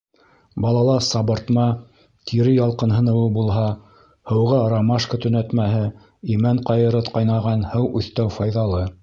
[0.63, 1.65] Балала сабыртма,
[2.31, 3.67] тире ялҡынһыныуы булһа,
[4.31, 5.83] һыуға ромашка төнәтмәһе,
[6.39, 8.83] имән ҡайыры ҡайнаған һыу өҫтәү файҙалы.